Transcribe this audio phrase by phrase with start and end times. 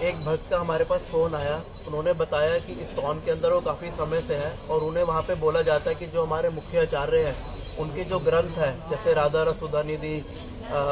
[0.00, 1.56] एक भक्त का हमारे पास फ़ोन आया।
[1.86, 5.22] उन्होंने बताया कि इस टॉन के अंदर वो काफ़ी समय से है और उन्हें वहाँ
[5.22, 7.34] पे बोला जाता है कि जो हमारे मुख्य आचार्य हैं,
[7.78, 10.14] उनके जो ग्रंथ है, जैसे राधा रसुदा निधि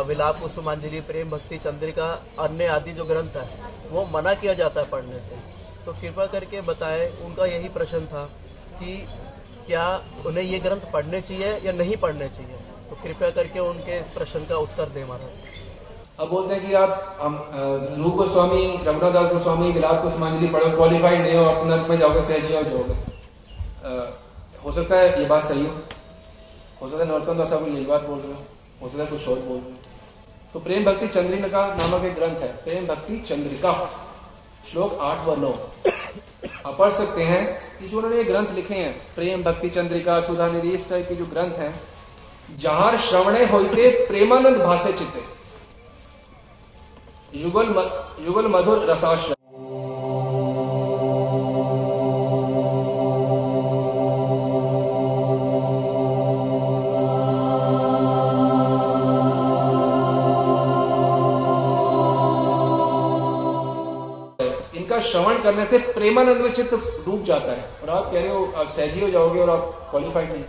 [0.06, 3.48] विलाप कुसुमांजलि, प्रेम भक्ति चंद्रिका, अन्य आदि जो ग्रंथ है,
[3.90, 5.36] वो मना किया जाता है पढ़ने से।
[5.86, 8.24] तो कृपा करके बताएँ, उनका यही प्रश्न था
[8.74, 8.96] कि
[9.66, 9.86] क्या
[10.26, 12.56] उन्हें ये ग्रंथ पढ़ने चाहिए या नहीं पढ़ने चाहिए?
[12.90, 15.47] तो कृपया करके उनके इस प्रश्न का उत्तर दें महाराज।
[16.18, 17.50] अब बोलते हैं कि आप
[17.98, 22.22] रूप गोस्वामी रघुनाथ दास गोस्वामी विलाप कुसुमांजलि पढ़ो क्वालिफाइड नहीं हो, आप नर्क में जाओगे,
[22.22, 22.94] सहज हो जाओगे।
[24.64, 25.72] हो सकता है ये बात सही हो।
[26.82, 28.42] हो सकता है नरोत्तम दास आप यही बात बोल रहे हो।
[28.82, 29.76] हो सकता है कुछ और बोल रहे हो।
[30.52, 33.72] तो प्रेम भक्ति चंद्रिका नामक एक ग्रंथ है। प्रेम भक्ति चंद्रिका।
[34.72, 35.54] श्लोक आठ व नौ।
[36.66, 37.42] आप पढ़ सकते हैं
[37.78, 41.14] कि जो उन्होंने ये ग्रंथ लिखे हैं, प्रेम भक्ति चंद्रिका, सुधा निधि, इस टाइप के
[41.14, 41.74] जो ग्रंथ हैं,
[42.58, 45.37] जहाँ श्रवणे होते प्रेमानंद भाषे चित्ते।
[47.34, 47.66] युगल
[48.26, 49.34] युगल मधुर रसाश्रय
[64.74, 68.52] इनका श्रवण करने से प्रेमानंद में चित्त डूब जाता है। और आप कह रहे हो,
[68.56, 70.44] आप सहजी हो जाओगे और आप क्वालिफाइड नहीं।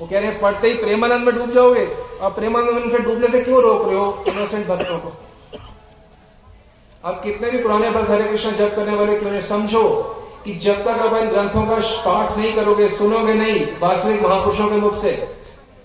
[0.00, 1.88] वो कह रहे हैं, पढ़ते ही प्रेमानंद में डूब जाओगे।
[2.22, 4.24] आप प्रेमानंद में डूबने से क्यों रोक रहे हो?
[4.28, 5.12] इनोसेंट भक्तों को।
[7.04, 9.88] आप कितने भी पुराने भक्त हरे कृष्ण जप करने वाले क्यों समझो
[10.44, 14.76] कि जब तक आप इन ग्रंथों का पाठ नहीं करोगे, सुनोगे नहीं, वास्तविक महापुरुषों के
[14.76, 15.12] मुख से,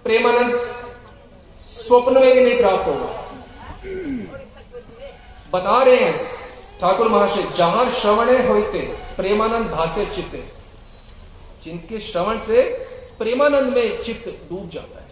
[0.03, 0.75] प्रेमानंद
[1.67, 3.23] स्वप्न में भी नहीं प्राप्त होगा।
[5.53, 6.25] बता रहे हैं
[6.81, 8.79] ठाकुर महाशय, जहाँ श्रवणे होते
[9.17, 10.43] प्रेमानंद भाष्य चित्ते।
[11.65, 12.61] जिनके श्रवण से
[13.19, 15.07] प्रेमानंद में चित्त डूब जाता है।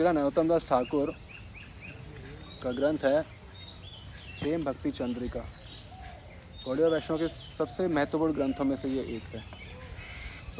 [0.00, 1.10] श्री नरोत्तम दास ठाकुर
[2.62, 3.20] का ग्रंथ है
[4.40, 5.40] प्रेम भक्ति चंद्रिका।
[6.64, 9.42] गौड़िया वैष्णव के सबसे महत्वपूर्ण ग्रंथों में से ये एक है।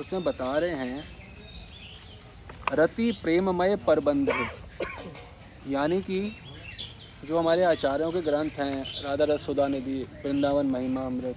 [0.01, 1.05] उसमें बता रहे हैं,
[2.75, 4.33] रति प्रेममय प्रबंध
[5.69, 6.21] यानी कि
[7.25, 11.37] जो हमारे आचार्यों के ग्रंथ हैं, राधा रस सुधा निधि, वृंदावन महिमा अमृत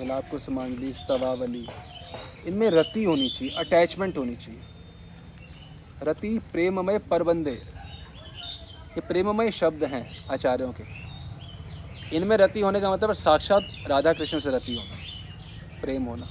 [0.00, 1.66] विलाप कुसुमांजलि, स्तवावली,
[2.46, 4.72] इनमें रति होनी चाहिए, अटैचमेंट होनी चाहिए।
[6.02, 13.68] रति प्रेममय परबंधे। ये प्रेममय शब्द हैं आचार्यों के। इनमें रति होने का मतलब साक्षात
[13.86, 16.26] राधा कृष्ण से रति होना, प्रेम होना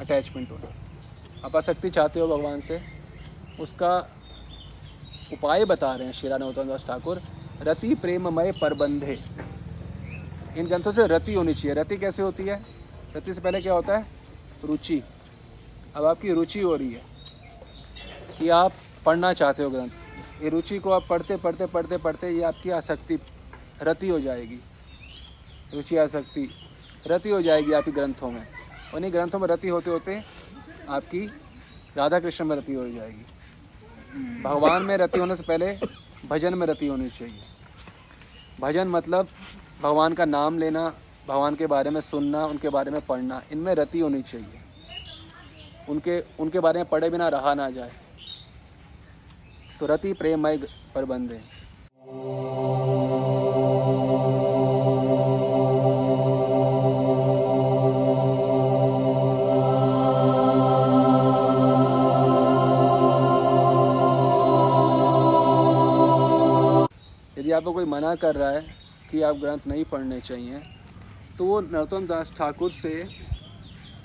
[0.00, 0.74] अटैचमेंट होना।
[1.44, 2.80] आप आसक्ति चाहते हो भगवान से,
[3.60, 3.96] उसका
[5.32, 7.22] उपाय बता रहे हैं श्री नरोत्तम दास ठाकुर,
[7.62, 9.18] रति प्रेममय परबंधे।
[10.56, 12.60] इन ग्रंथों से रति होनी चाहिए। रति कैसे होती है?
[13.16, 14.06] रति से पहले क्या होता है?
[14.64, 15.02] रुचि।
[15.96, 17.02] अब आपकी रुचि हो रही है
[18.38, 18.72] कि आप
[19.06, 23.18] पढ़ना चाहते हो ग्रंथ। ये रुचि को आप पढ़ते पढ़ते पढ़ते पढ़ते ये आपकी आसक्ति
[23.82, 24.58] रति हो जाएगी।
[25.74, 26.48] रुचि, आसक्ति
[27.06, 28.46] रति हो जाएगी आपकी ग्रंथों में।
[28.94, 30.22] उन्हीं ग्रंथों में रति होते होते
[30.88, 31.26] आपकी
[31.96, 35.66] राधा कृष्ण में रति हो जाएगी। भगवान में रति होने से पहले
[36.28, 37.42] भजन में रति होनी चाहिए।
[38.60, 39.28] भजन मतलब
[39.82, 40.88] भगवान का नाम लेना,
[41.28, 44.60] भगवान के बारे में सुनना, उनके बारे में पढ़ना, इनमें रति होनी चाहिए।
[45.88, 47.92] उनके उनके बारे में पढ़े बिना रहा ना जाए।
[49.80, 50.56] तो रति प्रेममय
[50.94, 51.38] प्रबंध है।
[67.38, 68.62] यदि आपको कोई मना कर रहा है
[69.10, 70.62] कि आप ग्रंथ नहीं पढ़ने चाहिए
[71.38, 73.04] तो वो नरोत्तम दास ठाकुर से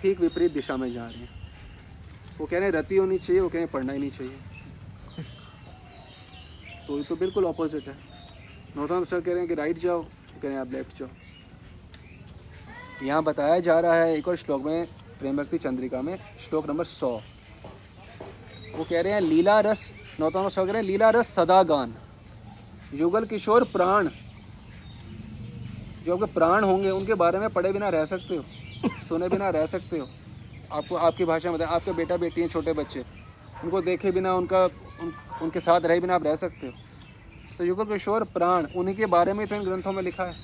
[0.01, 1.29] ठीक विपरीत दिशा में जा रहे हैं।
[2.39, 4.54] वो कह रहे हैं, रति होनी चाहिए, वो कह रहे हैं, पढ़ना ही नहीं चाहिए।
[6.87, 7.93] तो ये तो बिल्कुल अपोजिट है।
[8.75, 11.07] नरोत्तम सर कह रहे हैं कि राइट जाओ कह रहे हैं आप लेफ़्ट जाओ।
[13.03, 14.85] यहाँ बताया जा रहा है एक और श्लोक में
[15.19, 17.09] प्रेम भक्ति चंद्रिका में श्लोक नंबर सौ।
[18.75, 19.89] वो कह रहे हैं लीला रस
[20.19, 21.93] नरोत्तम सर कह रहे हैं लीला रस सदा गान
[22.93, 24.09] युगल किशोर प्राण।
[26.05, 28.43] जो आपके प्राण होंगे उनके बारे में पढ़े बिना रह सकते हो
[29.07, 30.07] सुने बिना रह सकते हो।
[30.71, 32.99] आपको आपकी भाषा में आपके बेटा बेटी हैं छोटे बच्चे।
[33.63, 34.69] उनको देखे बिना उनका उन,
[35.41, 36.73] उनके साथ रहे बिना आप रह सकते हो।
[37.57, 40.35] तो युगल किशोर प्राण, उन्हीं के बारे में तो इन ग्रंथों में लिखा है।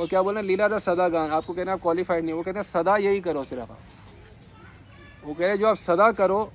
[0.00, 0.48] और क्या बोल रहे हैं?
[0.48, 3.44] लीला दस सदा गान, आपको कहना आप क्वालिफाइड नहीं, वो कहते हैं, सदा यही करो
[3.44, 3.78] सिर्फ़ आप।
[5.24, 6.52] वो कह रहे हैं, जो आप सदा करो,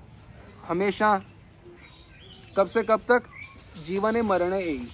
[0.68, 1.22] हमेशा,
[2.58, 3.24] कब से कब तक?
[3.86, 4.88] जीवन मरण यही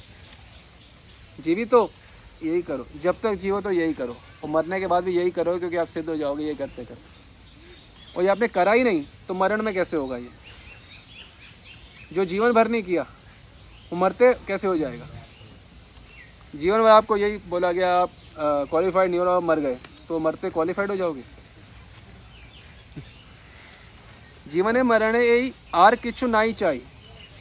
[1.39, 1.89] जीवित हो
[2.43, 5.57] यही करो, जब तक जीवो तो यही करो। और मरने के बाद भी यही करो
[5.59, 9.33] क्योंकि आप सिद्ध हो जाओगे ये करते करते। और ये आपने करा ही नहीं तो
[9.33, 10.29] मरण में कैसे होगा ये?
[12.11, 13.05] जो जीवन भर नहीं किया,
[13.91, 15.07] वो मरते कैसे हो जाएगा?
[16.55, 18.09] जीवन भर आपको यही बोला गया, आप
[18.69, 19.77] क्वालिफाइड नहीं हो रहा मर गए
[20.07, 21.23] तो मरते क्वालिफाइड हो जाओगे।
[24.47, 26.83] जीवन मरण यही आर किच्छु ना ही चाहिए।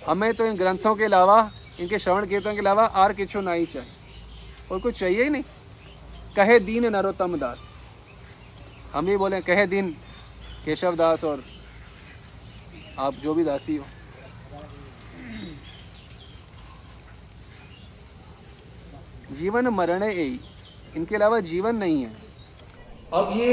[0.06, 3.66] हमें तो इन ग्रंथों के अलावा, इनके श्रवण कीर्तन के अलावा आर किच्छु ना ही
[3.66, 3.92] चाहिए।
[4.72, 5.42] और कुछ चाहिए ही नहीं।
[6.36, 7.60] कहे दीन नरोत्तम दास।
[8.92, 9.90] हम भी बोले, कहे दिन
[10.64, 11.44] केशव दास और
[12.98, 13.86] आप जो भी दासी हो।
[19.30, 20.38] जीवन मरण यही।
[20.96, 22.10] इनके अलावा जीवन नहीं है।
[23.14, 23.48] अब ये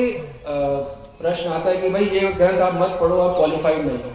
[0.48, 4.12] प्रश्न आता है कि भाई ये ग्रंथ आप मत पढ़ो, आप क्वालिफाइड नहीं हो।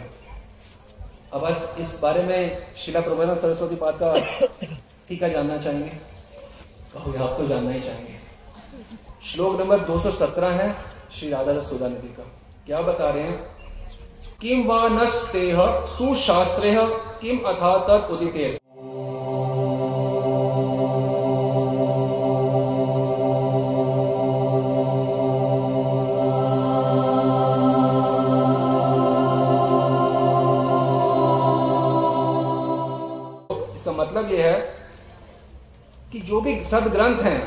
[1.33, 4.15] अब बस इस बारे में शिला प्रबंधन सरस्वती पाद का
[5.09, 5.91] टीका जानना चाहेंगे?
[6.95, 8.17] कहोगे आप तो जानना ही चाहेंगे।
[9.27, 10.75] श्लोक नंबर 217 है
[11.19, 12.23] श्री राधा सुधा नदी का।
[12.67, 13.37] क्या बता रहे हैं?
[14.41, 15.59] किम व नस्तेह
[15.89, 16.75] सुशास्त्रे
[17.21, 18.58] किम अथा तत् उदिते।
[36.71, 37.41] सदग्रंथ हैं।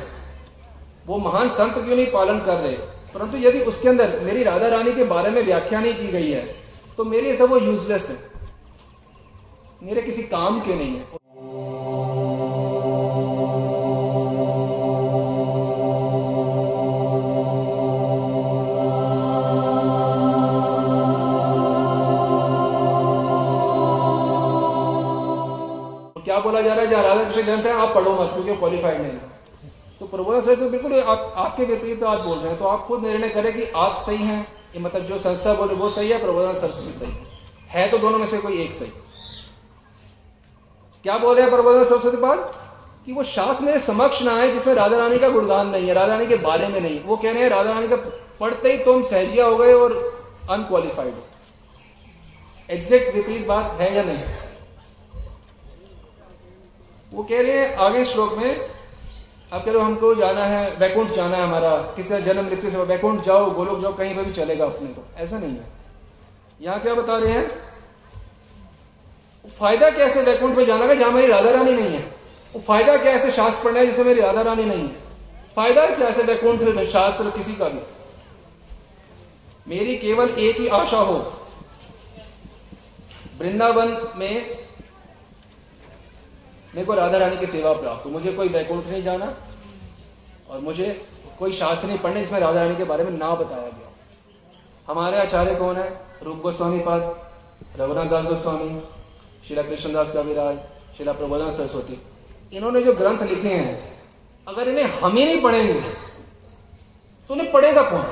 [1.07, 2.77] वो महान संत क्यों नहीं पालन कर रहे?
[3.13, 6.45] परंतु यदि उसके अंदर मेरी राधा रानी के बारे में व्याख्या नहीं की गई है
[6.97, 8.17] तो मेरे सब वो यूजलेस है।
[9.83, 11.20] मेरे किसी काम के नहीं है।
[26.61, 29.11] बोला जा रहा है जहाँ राधा कृष्ण ग्रंथ है आप पढ़ो मत क्योंकि क्वालिफाइड नहीं
[29.99, 32.85] तो प्रबोधन सर तो बिल्कुल आप, आपके विपरीत तो आप बोल रहे हैं तो आप
[32.87, 34.41] खुद निर्णय करें कि आप सही हैं
[34.75, 37.11] ये मतलब जो संस्था बोले वो सही है प्रबोधन सरस्वती सही
[37.69, 38.91] है। तो दोनों में से कोई एक सही।
[41.05, 42.51] क्या बोल रहे हैं प्रबोधन सरस्वती पाद
[43.05, 46.13] कि वो शास्त्र मेरे समक्ष ना आए जिसमें राधा रानी का गुणगान नहीं है राधा
[46.13, 47.95] रानी के बारे में नहीं। वो कह रहे हैं राधा रानी का
[48.39, 49.93] पढ़ते ही तुम सहजिया हो गए और
[50.49, 51.23] अनक्वालिफाइड हो।
[52.69, 54.17] एग्जैक्ट विपरीत बात है या नहीं?
[57.11, 58.55] वो कह रहे हैं, आगे श्लोक में,
[59.51, 63.23] अब कह रहे हमको जाना है वैकुंठ जाना है हमारा किसी जन्म मृत्यु से वैकुंठ
[63.23, 65.65] जाओ, गोलोक जाओ, कहीं पर भी चलेगा अपने को। ऐसा नहीं है।
[66.61, 67.49] यहाँ क्या बता रहे हैं?
[69.45, 71.99] फ़ायदा कैसे वैकुंठ में जाना का जहाँ मेरी राधा रानी नहीं है।
[72.53, 74.95] वो फ़ायदा क्या ऐसे शास्त्र पढ़ना है, जिसमें मेरी राधा रानी नहीं है?
[75.55, 77.79] फ़ायदा क्या ऐसे वैकुंठ शास्त्र किसी का भी?
[79.67, 81.17] मेरी केवल एक ही आशा हो,
[83.39, 84.60] वृंदावन में
[86.73, 89.25] मेरे को राधा रानी की सेवा प्राप्त हो। मुझे कोई वैकुंठ नहीं जाना
[90.49, 90.89] और मुझे
[91.39, 93.89] कोई शास्त्र नहीं पढ़ने जिसमें राधा रानी के बारे में ना बताया गया
[94.87, 95.89] हमारे आचार्य कौन है?
[96.23, 98.79] रूप गोस्वामी, पद रघुनाथ दास गोस्वामी
[99.47, 100.57] शिला कृष्णदास कविराज
[100.97, 102.01] शिला प्रबोधन सरस्वती।
[102.53, 103.99] इन्होंने जो ग्रंथ लिखे हैं,
[104.47, 105.73] अगर इन्हें हम ही नहीं पढ़ेंगे
[107.29, 108.05] तो उन्हें पढ़ेगा कौन?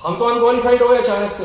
[0.00, 1.44] हम तो अनक्वालिफाइड हो गए अचानक से।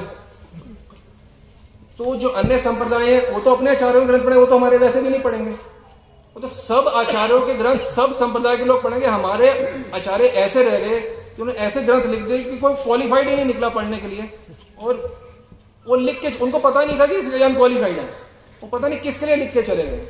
[2.00, 4.78] तो जो अन्य संप्रदाय है, वो तो अपने आचार्यों के ग्रंथ पढ़े, वो तो हमारे
[4.78, 9.08] वैसे भी नहीं पढ़ेंगे। वो तो सब आचार्यों के ग्रंथ, सब संप्रदाय के लोग पढ़ेंगे।
[9.08, 9.50] हमारे
[9.94, 13.46] आचार्य ऐसे रह गए कि उन्होंने ऐसे ग्रंथ लिख दिए कि कोई क्वालिफाइड ही नहीं
[13.46, 14.32] निकला पढ़ने के लिए।
[14.82, 14.96] और
[15.88, 18.06] वो लिख के, उनको पता नहीं था कि इसके अनक्वालिफाइड है।
[18.62, 20.08] वो पता नहीं किसके लिए लिख के चले गए।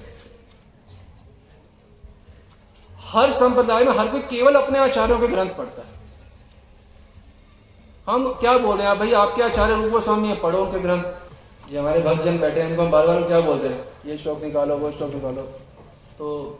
[3.05, 5.97] हर संप्रदाय में हर कोई केवल अपने आचार्यों के ग्रंथ पढ़ता है।
[8.07, 11.03] हम क्या बोल रहे हैं भाई, आपके आचार्य रूप गोस्वामी है, पढ़ो उनके ग्रंथ।
[11.71, 13.83] ये हमारे भक्तजन बैठे हैं, इनको हम बार बार क्या बोलते हैं?
[14.05, 15.41] ये श्लोक निकालो, वो श्लोक निकालो।
[16.17, 16.59] तो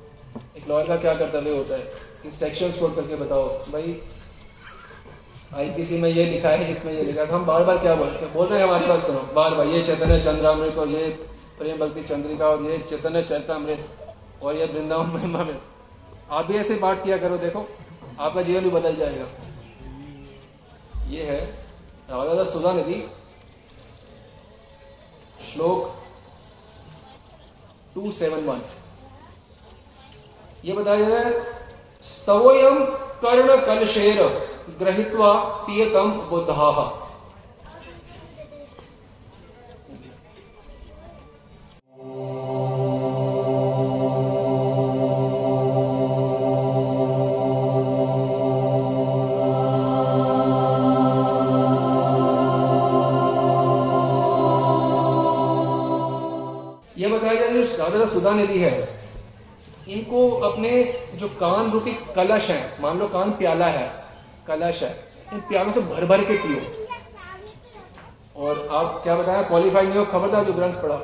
[0.58, 1.82] एक लॉयर का क्या कर्तव्य होता है?
[2.24, 4.02] कि सेक्शन कोड करके बताओ, भाई
[5.56, 8.26] आईपीसी में ये लिखा है, इसमें ये लिखा है। तो हम बार बार क्या बोलते
[8.26, 11.08] हैं बोल रहे हैं हमारी बात सुनो। बार बार ये चैतन्य चंद्रामृत और ये
[11.60, 15.58] प्रेम भक्ति चंद्रिका और ये चैतन्य चैतामृत और ये वृंदावन महिमा में
[16.32, 17.68] आप भी ऐसे पाठ किया करो, देखो,
[18.20, 19.26] आपका जीवन भी बदल जाएगा।
[21.10, 21.40] ये है
[22.10, 23.04] राधा सुधा निधि
[25.42, 25.82] श्लोक
[27.96, 28.60] 271
[30.66, 31.32] ये बताया जा रहा है
[32.04, 32.78] स्तवयम
[33.22, 34.20] कर्ण कलशेर
[34.80, 35.32] ग्रहित्वा
[35.66, 36.72] पियतम बुद्धा।
[58.30, 58.72] सुधा निधि है।
[59.90, 60.72] इनको अपने
[61.16, 63.88] जो कान रूपी कलश है, मान लो कान प्याला है,
[64.48, 64.92] कलश है,
[65.34, 66.60] इन प्यालों से भर भर के पियो।
[68.38, 70.96] और आप क्या बताया क्वालिफाइड नहीं हो, खबरदार जो ग्रंथ पढ़ा।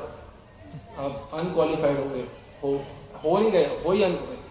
[0.98, 2.24] आप अनक्वालिफाइड हो गए,
[2.62, 2.68] हो
[3.24, 4.44] हो नहीं गए, हो ही अनक्वालिफाइड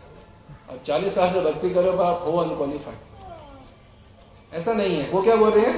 [0.70, 3.00] आप चालीस साल से भक्ति करो आप हो अनक्वालिफाइड
[4.53, 5.77] ऐसा नहीं है। वो क्या बोल रहे हैं?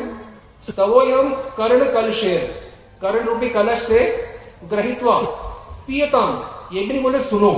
[0.64, 2.42] स्तवोयम कर्ण कलशेर
[3.02, 4.00] कर्ण रूपी कलश से
[4.64, 5.20] ग्रहित्वा,
[5.88, 7.52] पियताम। ये भी नहीं बोले सुनो।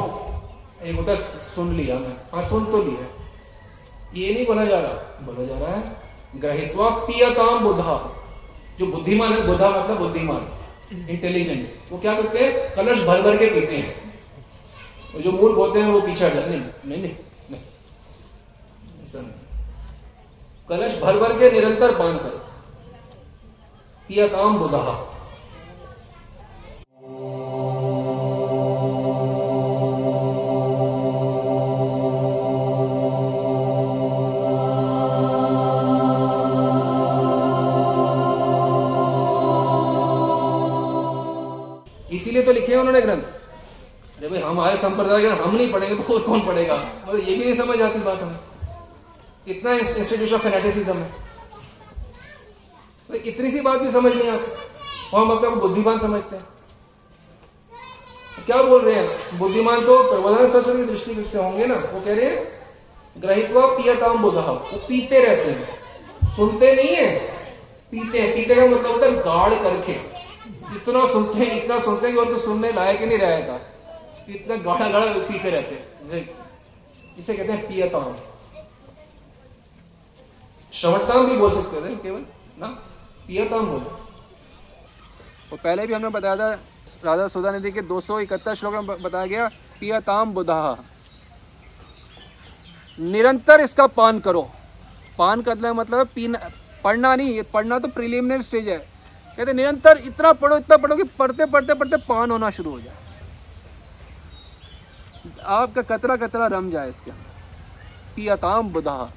[0.84, 1.16] एक होता
[1.56, 3.08] सुन लिया मैं। हाँ सुन तो लिया।
[4.14, 5.96] ये नहीं बोला जा रहा। बोला जा रहा है,
[6.36, 7.96] ग्रहित्वा पियताम बुधा
[8.80, 12.76] जो बुद्धिमान है बुधा मतलब बुद्धिमान इंटेलिजेंट वो क्या करते हैं?
[12.76, 16.62] कलश भर भर के पीते हैं। जो मूल बोलते हैं, वो पीछे हट जाते नहीं
[16.86, 17.62] नहीं नहीं।
[19.04, 19.32] ऐसा नहीं।
[20.70, 22.38] कलश भर भर के निरंतर पान कर।
[24.08, 24.84] पियताम बुधा
[44.90, 46.90] संप्रदाय के हम नहीं पढ़ेंगे तो और कौन पढ़ेगा?
[47.08, 48.40] और ये भी नहीं समझ आती बात हमें।
[49.48, 51.12] इतना इंस्टीट्यूशन ऑफ़ फेनेटिसिज्म है।
[53.08, 54.52] तो इतनी सी बात भी समझ नहीं आती।
[55.14, 56.46] और हम अपने को बुद्धिमान समझते हैं।
[58.36, 59.40] तो क्या बोल रहे हैं?
[59.40, 62.48] बुद्धिमान तो प्रबोधन सरस्वती की दृष्टि से होंगे ना। वो कह रहे हैं,
[63.18, 65.80] ग्रहित्वा पियताम बुधा। वो पीते रहते हैं।
[66.36, 67.20] सुनते नहीं है,
[67.92, 69.92] पीते हैं। पीते का मतलब होता है गाढ़ करके।
[70.76, 73.20] इतना सुनते हैं, इतना सुनते हैं कि और सुनने लायक ही नहीं
[74.30, 76.30] रहेगा इतना गाढ़ा गाढ़ा पीते रहते हैं।
[77.20, 78.16] इसे कहते हैं पियताम।
[80.74, 82.26] श्रवणताम भी बोल सकते थे केवल,
[82.60, 82.68] ना?
[83.28, 83.86] पियताम बोले।
[85.52, 86.52] और पहले भी हमने बताया था
[87.06, 89.48] राधा सुधा निधि के दो सौ इकहत्तर श्लोक में बताया गया,
[89.80, 90.78] पियताम बुधा।
[92.98, 94.50] निरंतर इसका पान करो।
[95.18, 96.40] पान करना मतलब पीना,
[96.84, 98.78] पढ़ना नहीं पढ़ना तो प्रिलिमिनरी स्टेज है।
[99.38, 103.09] कहते निरंतर इतना पढ़ो इतना पढ़ो कि पढ़ते पढ़ते पढ़ते पान होना शुरू हो जाए।
[105.44, 107.12] आपका कतरा कतरा रम जाए इसके
[108.16, 109.10] पियताम बुधा।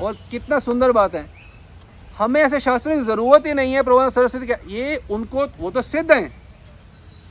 [0.00, 1.26] और कितना सुंदर बात है।
[2.18, 5.82] हमें ऐसे शास्त्रों की ज़रूरत ही नहीं है, प्रभु सरस्वती का ये उनको वो तो
[5.82, 6.34] सिद्ध हैं।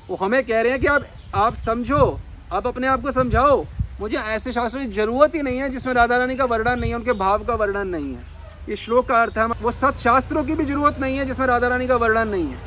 [0.09, 2.19] वो हमें कह रहे हैं कि आप आप समझो।
[2.53, 3.63] आप अपने आप को समझाओ।
[3.99, 6.97] मुझे ऐसे शास्त्रों की ज़रूरत ही नहीं है, जिसमें राधा रानी का वर्णन नहीं है,
[6.97, 8.23] उनके भाव का वर्णन नहीं है।
[8.69, 11.67] ये श्लोक का अर्थ है वो सत शास्त्रों की भी ज़रूरत नहीं है, जिसमें राधा
[11.67, 12.59] रानी का वर्णन नहीं है।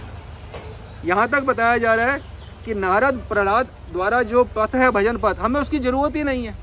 [1.05, 2.34] यहाँ तक बताया जा रहा है
[2.65, 6.55] कि नारद प्रहलाद द्वारा जो पथ है भजन पथ, हमें उसकी ज़रूरत ही नहीं है,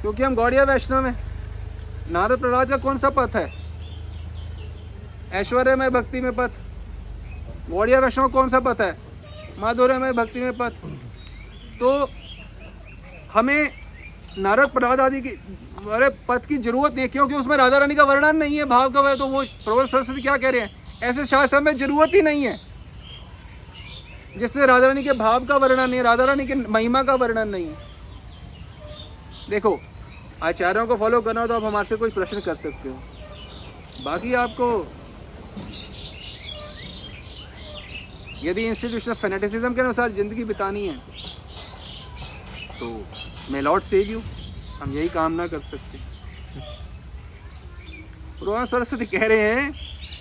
[0.00, 1.12] क्योंकि हम गौड़िया वैष्णव में
[2.10, 3.52] नारद प्रहलाद का कौन सा पथ है?
[5.32, 6.50] ऐश्वर्य में भक्ति में पथ।
[7.70, 8.96] गौड़िया वैष्णव कौन सा पथ है?
[9.58, 10.72] माधुर्य में भक्ति में पथ।
[11.80, 12.10] तो
[13.34, 13.70] हमें
[14.38, 15.28] नारद प्रहलाद आदि की,
[15.92, 18.90] अरे, पथ की ज़रूरत नहीं है, क्योंकि उसमें राधा रानी का वर्णन नहीं है, भाव
[18.90, 20.70] का वह तो वो प्रबल सरस्वती क्या कह रहे हैं?
[21.02, 22.65] ऐसे शास्त्र में ज़रूरत ही नहीं है।
[24.36, 27.68] जिसमें राधा रानी के भाव का वर्णन नहीं राधा रानी के महिमा का वर्णन नहीं
[29.50, 29.78] देखो,
[30.42, 32.94] आचार्यों को फॉलो करना हो तो आप हमारे से कोई प्रश्न कर सकते हो।
[34.04, 34.86] बाकी आपको,
[38.42, 40.96] यदि इंस्टीट्यूशन ऑफ़ फेनेटिसिज्म के अनुसार ज़िंदगी बितानी है
[42.78, 42.86] तो
[43.50, 44.20] मैं लॉर्ड सेव यू
[44.80, 46.04] हम यही काम ना कर सकते।
[48.66, 49.72] सरस्वती कह रहे हैं,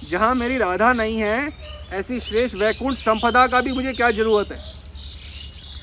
[0.09, 1.49] जहाँ मेरी राधा नहीं है
[1.93, 4.57] ऐसी श्रेष्ठ वैकुंठ संपदा का भी मुझे क्या ज़रूरत है?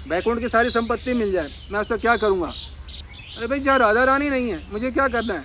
[0.08, 2.52] वैकुंठ की सारी संपत्ति मिल जाए, मैं उसका क्या करूँगा?
[3.36, 5.44] अरे भाई, जहाँ राधा रानी नहीं है, मुझे क्या करना है?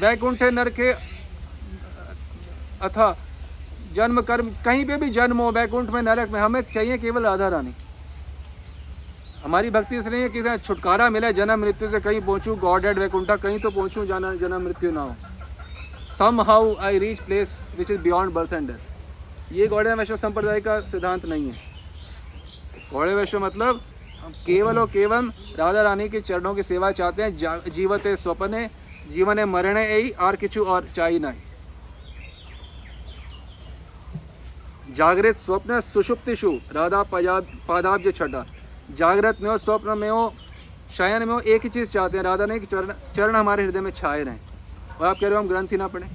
[0.00, 0.90] वैकुंठ नर के,
[2.82, 3.16] अथा,
[3.94, 7.48] जन्म कर्म, कहीं पे भी जन्म हो, वैकुंठ में नरक में, हमें चाहिए केवल राधा
[7.48, 7.74] रानी।
[9.44, 13.36] हमारी भक्ति इसलिए है कि छुटकारा मिले, जन्म मृत्यु से कहीं पहुँचूँ, गॉड एड वैकुंठा,
[13.36, 15.16] कहीं तो पहुँचूँ जाना जन्म मृत्यु ना हो।
[16.40, 20.78] Somehow I reach place which is beyond birth and death ये गौड़े वैश्व संप्रदाय का
[20.82, 21.56] सिद्धांत नहीं है।
[22.92, 23.80] गौड़े वैश्व मतलब
[24.46, 28.68] केवल और केवल राधा रानी के चरणों की सेवा चाहते हैं जीवत स्वप्ने,
[29.12, 31.40] जीवन मरणे यही और किचु और चाई नहीं।
[34.94, 38.44] जागृत स्वप्न सुषुप्तिशु राधा पादाब्ज छठा
[38.92, 40.32] जागृत में हो, स्वप्न में हो,
[40.96, 43.80] शयन में हो, एक ही चीज़ चाहते हैं, राधा ने कि चरण चरण हमारे हृदय
[43.80, 44.40] में छाए रहें।
[45.00, 46.10] और आप कह रहे हो हम ग्रंथ ही ना पढ़ें?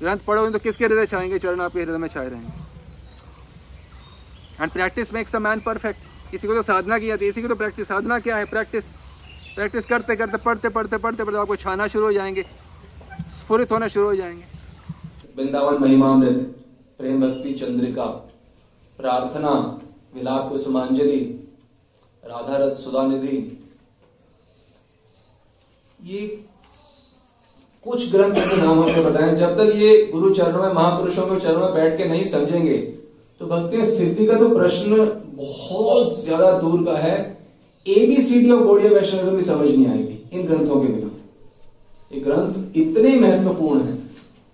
[0.00, 1.38] ग्रंथ पढ़ोगे तो किसके हृदय छाएँगे?
[1.38, 2.52] चरण आपके हृदय में छाए रहेंगे।
[4.60, 7.48] And practice makes a man perfect इसी को तो साधना की जाती है, इसी को
[7.48, 8.44] तो प्रैक्टिस साधना क्या है?
[8.44, 8.96] प्रैक्टिस
[9.54, 12.44] प्रैक्टिस करते करते, पढ़ते पढ़ते पढ़ते पढ़ते आपको छाना शुरू हो जाएँगे।
[13.30, 14.44] स्फुरित होना शुरू हो जाएँगे।
[15.36, 16.38] वृंदावन महिमामृत,
[16.98, 18.04] प्रेम भक्ति चंद्रिका,
[18.98, 19.50] प्रार्थना,
[20.14, 21.20] विलाप कुसुमांजलि
[22.22, 23.36] राधा रथ सुधा निधि
[26.04, 26.26] ये
[27.86, 31.60] कुछ ग्रंथों के नाम हमने बताए, जब तक ये गुरु चरणों में, महापुरुषों के चरणों
[31.60, 32.76] में बैठ के नहीं समझेंगे
[33.40, 34.96] तो भक्ति सिद्धि का तो प्रश्न
[35.36, 37.14] बहुत ज़्यादा दूर का है।
[37.86, 41.10] एबीसीडी और गौड़िया वैष्णव भी समझ नहीं आएगी इन ग्रंथों के बिना।
[42.10, 43.98] ये ग्रंथ इतने महत्वपूर्ण है।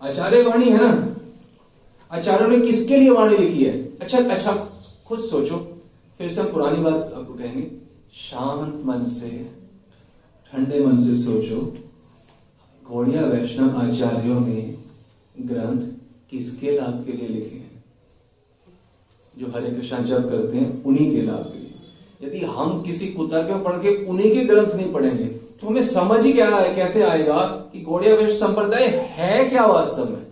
[0.02, 1.14] आचार्य वाणी है ना?
[2.10, 3.72] आचार्यों ने किसके लिए वाणी लिखी है?
[4.00, 4.52] अच्छा अच्छा
[5.08, 5.56] खुद सोचो।
[6.20, 7.66] फिर से हम पुरानी बात आपको कहेंगे।
[8.20, 9.28] शांत मन से,
[10.52, 11.60] ठंडे मन से सोचो।
[12.88, 14.60] घोड़िया वैष्णव आचार्यों ने
[15.38, 15.80] ग्रंथ
[16.30, 17.84] किसके लाभ के लिए लिखे हैं?
[19.36, 23.42] जो हरे कृष्णा जप करते हैं, उन्हीं के लाभ के लिए। यदि हम किसी कुत्ता
[23.42, 27.02] के पढ़ के उन्हीं के ग्रंथ नहीं पढ़ेंगे तो हमें समझ ही क्या है कैसे
[27.02, 27.38] आएगा
[27.72, 30.26] कि गौड़िया वैष्णव संप्रदाय है क्या वास्तव में?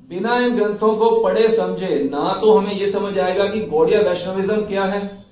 [0.00, 4.64] बिना इन ग्रंथों को पढ़े समझे, ना तो हमें यह समझ आएगा कि गौड़िया वैष्णविज्म
[4.66, 5.24] क्या है।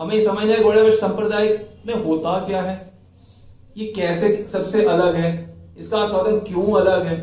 [0.00, 1.48] हमें समझना है गौड़िया वैष्णव संप्रदाय
[1.86, 2.92] में होता क्या है?
[3.76, 5.49] ये कैसे सबसे अलग है?
[5.80, 7.18] इसका आस्वादन क्यों अलग है?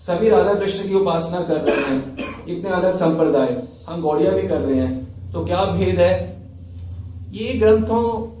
[0.00, 4.60] सभी राधा कृष्ण की उपासना कर रहे हैं। इतने अलग संप्रदाय। हम गौड़िया भी कर
[4.60, 6.12] रहे हैं। तो क्या भेद है?
[7.32, 8.32] ये ग्रंथों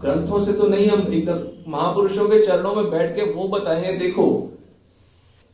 [0.00, 4.24] ग्रंथों से तो नहीं, हम एकदम महापुरुषों के चरणों में बैठ के वो बताएँगे, देखो।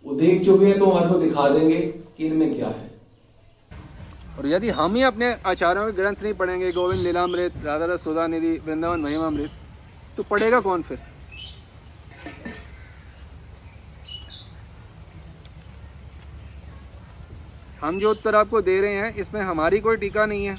[0.04, 1.80] वो देख चुके हैं तो हमारे को दिखा देंगे
[2.16, 2.90] कि इनमें क्या है।
[4.38, 8.26] और यदि हम ही अपने आचार्यों के ग्रंथ नहीं पढ़ेंगे, गोविंद लीलामृत, राधा रस, सुधा
[8.26, 9.50] निधि, वृंदावन महिमामृत
[10.16, 10.98] तो पढ़ेगा कौन फिर?
[17.80, 20.56] हम जो उत्तर आपको दे रहे हैं, इसमें हमारी कोई टीका नहीं है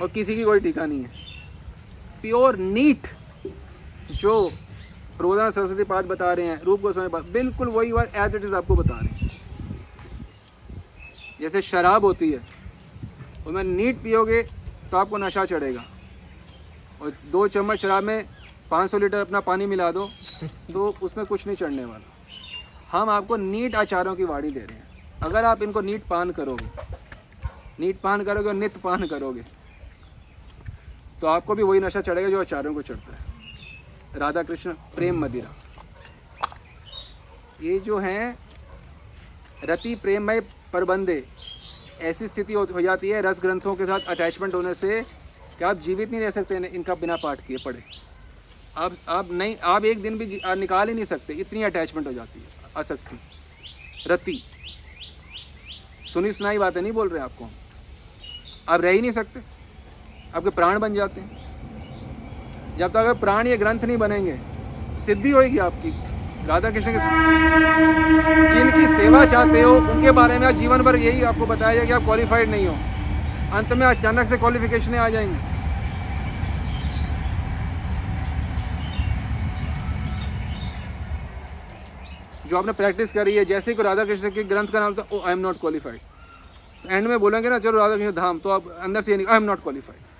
[0.00, 1.10] और किसी की कोई टीका नहीं है।
[2.22, 3.08] प्योर नीट
[4.12, 4.52] जो
[5.20, 8.54] रोज़ाना सरस्वती पाठ बता रहे हैं, रूप गोस्वामी पाठ, बिल्कुल वही बात एज इट इज़
[8.54, 9.30] आपको बता रहे हैं।
[11.40, 12.40] जैसे शराब होती है,
[13.46, 14.42] उसमें नीट पियोगे
[14.90, 15.84] तो आपको नशा चढ़ेगा।
[17.02, 18.24] और दो चम्मच शराब में
[18.70, 20.10] 500 लीटर अपना पानी मिला दो
[20.72, 22.12] तो उसमें कुछ नहीं चढ़ने वाला।
[22.90, 24.93] हम आपको नीट आचारों की वाड़ी दे रहे हैं।
[25.24, 26.68] अगर आप इनको नीट पान करोगे
[27.80, 29.44] नीट पान करोगे और नित पान करोगे
[31.20, 35.54] तो आपको भी वही नशा चढ़ेगा जो आचार्यों को चढ़ता है। राधा कृष्ण प्रेम मदिरा।
[37.62, 38.38] ये जो हैं
[39.64, 40.40] रति प्रेममय
[40.72, 41.22] प्रबंधे
[42.02, 45.00] ऐसी स्थिति हो, जाती है रस ग्रंथों के साथ अटैचमेंट होने से
[45.58, 47.82] कि आप जीवित नहीं रह सकते इनका बिना पाठ किए पढ़े।
[48.76, 52.40] आप आप नहीं आप एक दिन भी निकाल ही नहीं सकते इतनी अटैचमेंट हो जाती
[52.40, 53.18] है आसक्ति।
[54.10, 54.42] रति।
[56.14, 57.48] सुनी सुनाई बातें नहीं बोल रहे आपको
[58.68, 59.40] आप रह ही नहीं सकते।
[60.36, 64.36] आपके प्राण बन जाते हैं। जब तक अगर प्राण ये ग्रंथ नहीं बनेंगे,
[65.06, 65.90] सिद्धि होगी आपकी।
[66.46, 66.98] राधा कृष्ण के
[68.54, 71.92] जिनकी सेवा चाहते हो, उनके बारे में आप जीवन भर यही आपको बताया जाए कि
[71.92, 72.74] आप क्वालिफाइड नहीं हो।
[73.56, 75.53] अंत में अचानक से क्वालिफिकेशनें आ जाएँगी।
[82.54, 85.20] जो आपने प्रैक्टिस करी है, जैसे कि राधा कृष्ण के ग्रंथ का नाम था ओ
[85.20, 86.00] I am not qualified
[86.86, 89.62] and में बोलेंगे ना, चलो राधा कृष्ण धाम तो आप अंदर से आई एम नॉट
[89.62, 90.12] क्वालिफाइड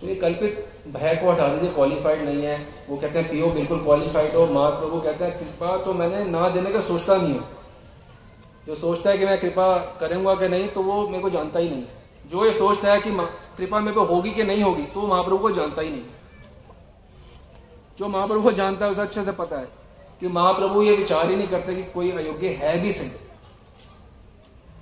[0.00, 2.56] तो ये कल्पित भय को हटा दीजिए क्वालिफाइड नहीं है।
[2.88, 6.48] वो कहते हैं पीओ बिल्कुल क्वालिफाइड हो माँ प्रभु कहते हैं, कृपा तो मैंने ना
[6.50, 7.48] देने का सोचता नहीं हूँ।
[8.66, 11.70] जो सोचता है कि मैं कृपा करूँगा कि नहीं तो वो मेरे को जानता ही
[11.70, 13.16] नहीं है। जो ये सोचता है कि
[13.56, 16.04] कृपा मेरे को होगी कि नहीं होगी तो महाप्रभु को जानता ही नहीं
[17.98, 19.77] जो महाप्रभु को जानता है, उसे अच्छे से पता है।
[20.20, 23.10] कि महाप्रभु ये विचार ही नहीं करते कि कोई अयोग्य है भी सही।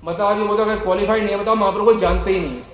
[0.05, 2.65] मतलब आप अगर क्वालिफाइड नहीं है, बताओ, महाप्रभु जानते ही नहीं है।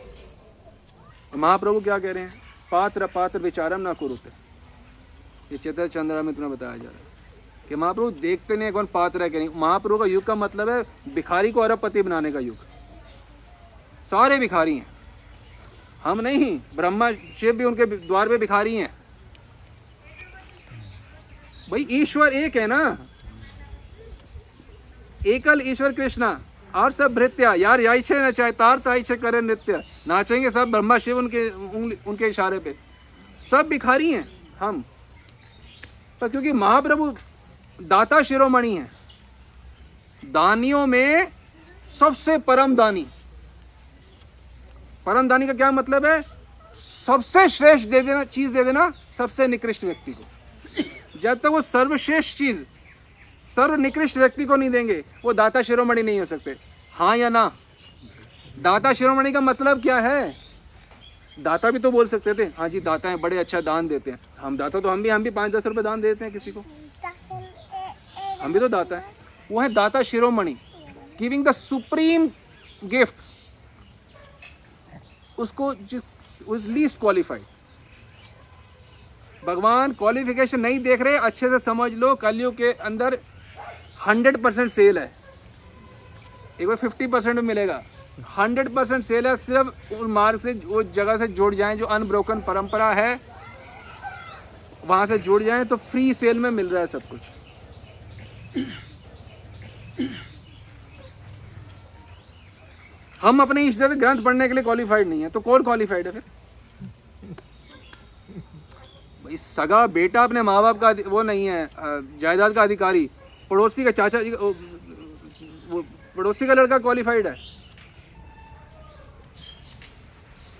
[1.36, 2.42] महाप्रभु क्या कह रहे हैं?
[2.70, 4.30] पात्र पात्र विचारम ना कुरुते
[5.52, 9.22] ये चतर चंद्रा में तुम्हें बताया जा रहा है कि महाप्रभु देखते नहीं कौन पात्र
[9.22, 10.82] है कि नहीं। महाप्रभु का युग का मतलब है
[11.14, 12.56] भिखारी को अरबपति बनाने का युग।
[14.10, 14.86] सारे भिखारी हैं।
[16.04, 18.90] हम नहीं, ब्रह्मा शिव भी उनके द्वार पे भिखारी हैं।
[21.72, 22.98] भाई, ईश्वर एक है ना?
[25.26, 26.40] एकल ईश्वर कृष्णा,
[26.74, 30.70] और सब भृत्या, यार यही छे न चाहे, तार ताई छे करे नृत्य। नाचेंगे सब
[30.70, 31.48] ब्रह्मा शिव उनके
[32.06, 32.74] उनके इशारे पे।
[33.40, 34.28] सब भिखारी हैं,
[34.60, 34.84] हम।
[36.20, 37.06] तो क्योंकि महाप्रभु
[37.82, 38.90] दाता शिरोमणि है,
[40.24, 41.28] दानियों में
[41.98, 43.06] सबसे परम दानी।
[45.06, 46.22] परम दानी का क्या मतलब है?
[47.06, 50.24] सबसे श्रेष्ठ दे देना, चीज़ दे देना सबसे निकृष्ट व्यक्ति को।
[51.22, 52.62] जब तक वो सर्वश्रेष्ठ चीज़
[53.22, 56.56] सर्व निकृष्ट व्यक्ति को नहीं देंगे, वो दाता शिरोमणि नहीं हो सकते।
[56.92, 57.50] हाँ या ना?
[58.58, 60.34] दाता शिरोमणि का मतलब क्या है?
[61.38, 64.18] दाता भी तो बोल सकते थे हाँ जी, दाता है, बड़े अच्छा दान देते हैं।
[64.38, 66.64] हम दाता तो हम भी हम भी पाँच दस रुपए दान देते हैं किसी को।
[68.42, 69.04] हम भी तो दाता है।
[69.50, 70.56] वो है दाता शिरोमणि।
[71.18, 72.28] गिविंग द सुप्रीम
[72.84, 73.14] गिफ्ट
[75.38, 75.72] उसको
[76.50, 77.42] लीस्ट क्वालिफाइड
[79.44, 83.18] भगवान क्वालिफिकेशन नहीं देख रहे, अच्छे से समझ लो, कलयुग के अंदर
[84.06, 85.10] हंड्रेड परसेंट सेल है।
[86.60, 87.82] एक बार फिफ्टी परसेंट में मिलेगा।
[88.38, 92.40] हंड्रेड परसेंट सेल है, सिर्फ़ उस मार्ग से, उस जगह से जुड़ जाएँ जो अनब्रोकन
[92.40, 93.20] परंपरा है।
[94.86, 97.20] वहाँ से जुड़ जाएँ तो फ्री सेल में मिल रहा है सब कुछ।
[103.20, 106.22] हम अपने इष्ट ग्रंथ पढ़ने के लिए क्वालिफाइड नहीं है तो कौन क्वालिफाइड है फिर?
[109.36, 111.68] सगा बेटा अपने माँ बाप का वो नहीं है
[112.18, 113.10] जायदाद का अधिकारी।
[113.50, 115.84] पड़ोसी का चाचा जी वो-
[116.16, 117.36] पड़ोसी का लड़का क्वालिफाइड है।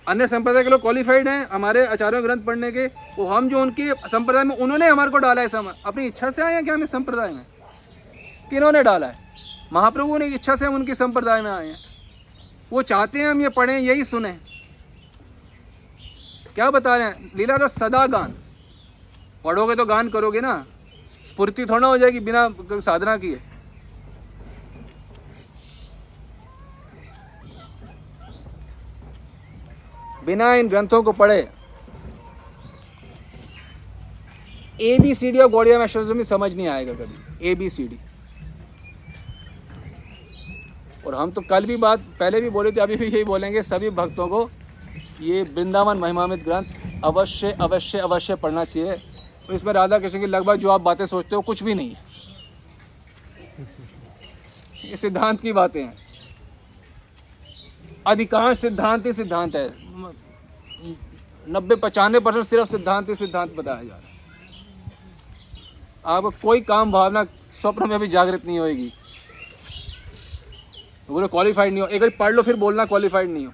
[0.09, 3.93] अन्य संप्रदाय के लोग क्वालिफाइड हैं, हमारे आचार्यों ग्रंथ पढ़ने के, वो हम जो उनके
[3.93, 6.87] संप्रदाय में, उन्होंने हमारे को डाला है सम, अपनी इच्छा से आए हैं क्या हमें
[6.87, 7.47] संप्रदाय में?
[8.51, 9.17] किन्होंने डाला है?
[9.73, 11.79] महाप्रभु ने इच्छा से हम उनके संप्रदाय में आए हैं।
[12.71, 14.33] वो चाहते हैं हम ये पढ़ें, यही सुने।
[16.55, 17.33] क्या बता रहे हैं?
[17.37, 18.35] लीला रस सदा गान
[19.44, 20.55] पढ़ोगे तो गान करोगे ना।
[21.26, 22.48] स्फूर्ति थोड़ा हो जाएगी बिना
[22.81, 23.40] साधना किए।
[30.26, 31.48] बिना इन ग्रंथों को पढ़े।
[34.81, 37.98] ए बी सी डी और में में समझ नहीं आएगा कभी। ए बी सी डी
[41.07, 43.90] और हम तो कल भी बात, पहले भी बोले थे, अभी भी यही बोलेंगे, सभी
[43.92, 44.48] भक्तों को
[45.20, 48.96] ये वृंदावन महिमामित ग्रंथ अवश्य अवश्य अवश्य पढ़ना चाहिए।
[49.48, 52.11] और इसमें राधा कृष्ण की लगभग जो आप बातें सोचते हो, कुछ भी नहीं है।
[54.85, 55.94] ये सिद्धांत की बातें हैं।
[58.07, 59.68] अधिकांश सिद्धांत ही सिद्धांत है।
[61.46, 64.11] नब्बे पचानवे परसेंट सिर्फ़ सिद्धांत ही सिद्धांत बताया जा रहा है।
[66.07, 67.24] आपको कोई काम भावना
[67.61, 68.92] स्वप्न में भी जागृत नहीं होगी
[71.09, 73.52] बोले क्वालिफाइड नहीं हो। एक बार पढ़ लो, फिर बोलना क्वालिफाइड नहीं हो।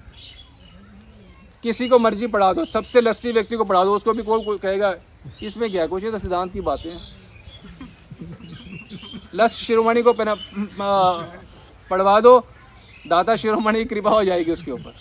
[1.63, 4.95] किसी को मर्ज़ी पढ़ा दो, सबसे लस्टी व्यक्ति को पढ़ा दो, उसको भी कोई कहेगा
[5.43, 6.99] इसमें क्या कुछ ये तो सिद्धांत की बातें हैं।
[9.35, 10.35] लस शिरोमणि को पहना
[11.89, 12.39] पढ़वा दो,
[13.07, 14.93] दाता शिरोमणि की कृपा हो जाएगी उसके ऊपर।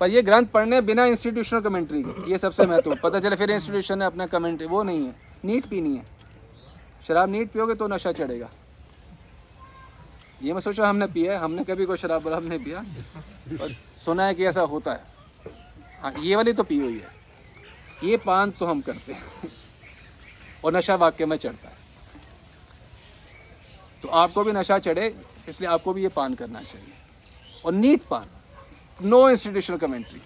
[0.00, 3.98] पर ये ग्रंथ पढ़ने बिना इंस्टीट्यूशनल कमेंट्री के ये सबसे महत्वपूर्ण। पता चले फिर इंस्टीट्यूशन
[3.98, 6.04] ने अपना कमेंट्री वो नहीं है। नीट पीनी है।
[7.08, 8.48] शराब नीट पियोगे तो नशा चढ़ेगा।
[10.42, 12.78] ये मैं सोचा हमने पिया है, हमने कभी कोई शराब वराब नहीं पिया
[13.62, 15.02] और सुना है कि ऐसा होता है।
[16.02, 17.08] हाँ ये वाली तो पी हुई है।
[18.04, 19.22] ये पान तो हम करते हैं,
[20.64, 21.74] और नशा वाक्य में चढ़ता है।
[24.02, 25.14] तो आपको भी नशा चढ़े,
[25.48, 26.92] इसलिए आपको भी ये पान करना चाहिए।
[27.64, 28.26] और नीट पान
[29.00, 30.20] नो इंस्टीट्यूशनल कमेंट्री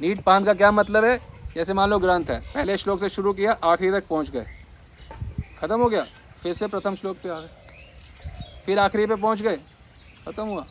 [0.00, 1.18] नीट पान का क्या मतलब है?
[1.54, 4.46] जैसे मान लो ग्रंथ है, पहले श्लोक से शुरू किया, आखिरी तक पहुँच गए।
[5.60, 6.06] खत्म हो गया?
[6.42, 7.48] फिर से प्रथम श्लोक पे आ गए।
[8.66, 9.56] फिर आखिरी पे पहुँच गए।
[10.26, 10.64] खत्म हुआ।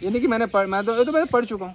[0.00, 1.74] ये नहीं कि मैंने पढ़, मैं तो ये तो मैंने पढ़ चुका हूँ।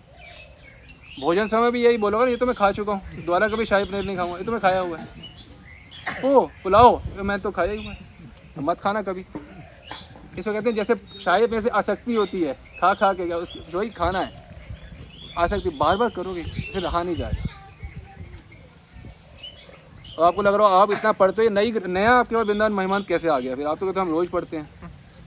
[1.19, 4.03] भोजन समय भी यही बोलोगा ये तो मैं खा चुका हूँ। दोबारा कभी शाही पनीर
[4.05, 5.07] नहीं खाऊँगा, ये तो मैं खाया हुआ है।
[6.25, 7.95] ओ पुलाओ ये मैं तो खाया ही हुआ
[8.61, 9.25] मत खाना कभी।
[10.37, 13.53] इसको कहते हैं जैसे शाही पनीर से आसक्ति होती है खा खा के क्या, उस
[13.71, 14.43] जो ही खाना है,
[15.37, 17.59] आसक्ति बार बार करोगे, फिर रहा नहीं जाएगा।
[20.17, 23.03] और आपको लग रहा हो आप इतना पढ़ते हो नई नया आपके पास वृंदावन मेहमान
[23.03, 23.55] कैसे आ गया?
[23.55, 24.69] फिर आप तो कहते हम रोज़ पढ़ते हैं।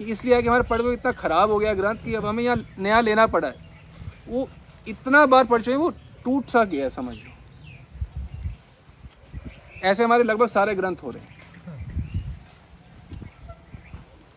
[0.03, 2.57] इसलिए है कि हमारे पढ़ को इतना ख़राब हो गया ग्रंथ कि अब हमें यहाँ
[2.79, 3.55] नया लेना पड़ा है।
[4.29, 4.49] वो
[4.87, 5.91] इतना बार पढ़ चुके वो
[6.25, 7.31] टूट सा गया समझ लो।
[9.85, 11.33] ऐसे हमारे लगभग सारे ग्रंथ हो रहे हैं।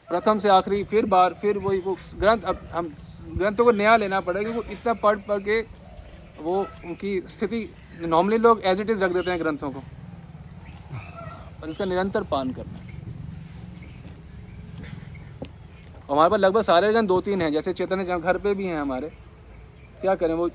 [0.08, 2.94] प्रथम से आखिरी, फिर बार, फिर वही वो ग्रंथ, अब हम
[3.30, 5.60] ग्रंथों को नया लेना पड़ेगा क्योंकि इतना पढ़ पढ़ के
[6.40, 7.70] वो उनकी स्थिति
[8.02, 9.84] नॉर्मली लोग एज इट इज़ रख देते हैं ग्रंथों को।
[11.63, 12.80] और इसका निरंतर पान करना।
[16.10, 19.08] हमारे पास लगभग सारे ग्रंथ दो तीन हैं, जैसे चैतन्य घर पे भी हैं हमारे।
[20.02, 20.50] क्या करें, वो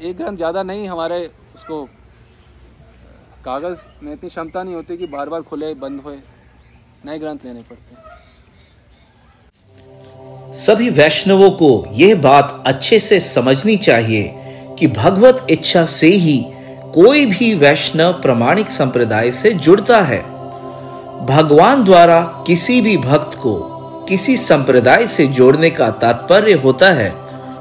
[0.00, 1.84] एक ग्रंथ ज़्यादा नहीं, हमारे उसको,
[3.44, 6.18] कागज़ में इतनी क्षमता नहीं होती कि बार बार खुले, बंद होए,
[7.06, 8.02] नए ग्रंथ लेने पड़ते हैं।
[10.56, 14.22] सभी वैष्णवों को यह बात अच्छे से समझनी चाहिए
[14.78, 16.38] कि भगवत इच्छा से ही
[16.94, 20.20] कोई भी वैष्णव प्रमाणिक संप्रदाय से जुड़ता है
[21.26, 23.54] भगवान द्वारा किसी भी भक्त को
[24.08, 27.10] किसी संप्रदाय से जोड़ने का तात्पर्य होता है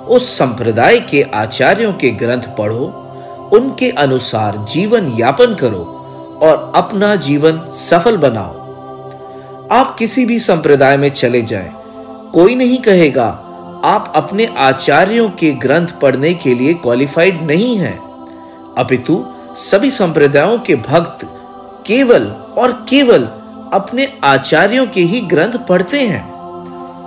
[0.08, 2.86] उस संप्रदाय के आचार्यों के ग्रंथ पढ़ो
[3.54, 5.84] उनके अनुसार जीवन यापन करो
[6.42, 8.66] और अपना जीवन सफल बनाओ।
[9.72, 11.74] आप किसी भी संप्रदाय में चले जाएँ,
[12.34, 13.28] कोई नहीं कहेगा
[13.86, 18.07] आप अपने आचार्यों के ग्रंथ पढ़ने के लिए क्वालिफाइड नहीं हैं।
[18.78, 21.28] अपितु सभी संप्रदायों के भक्त
[21.88, 23.22] केवल और केवल
[23.74, 26.34] अपने आचार्यों के ही ग्रंथ पढ़ते हैं।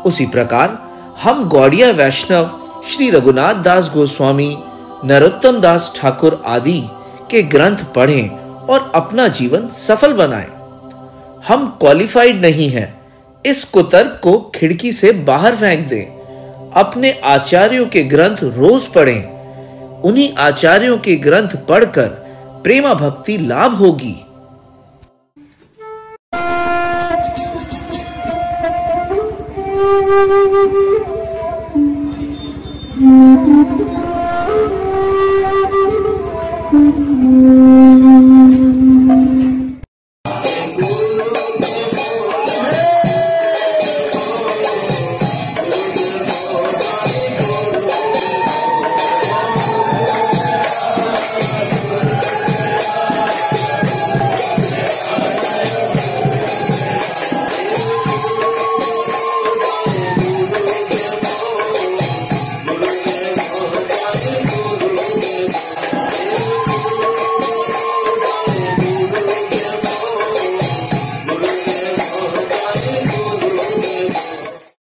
[0.03, 0.91] उसी प्रकार
[1.23, 4.59] हम गौड़िया, वैष्णव, श्री रघुनाथ दास गोस्वामी,
[5.05, 6.89] नरोत्तम दास ठाकुर आदि
[7.31, 10.49] के ग्रंथ पढ़ें और अपना जीवन सफल बनाएँ।
[11.49, 13.01] हम क्वालिफाइड नहीं हैं।
[13.47, 16.21] इस कुतर्क को खिड़की से बाहर फेंक दें।
[16.77, 19.40] अपने आचार्यों के ग्रंथ रोज पढ़ें।
[20.05, 22.09] उन्हीं आचार्यों के ग्रंथ पढ़कर
[22.65, 24.17] प्रेमा भक्ति लाभ होगी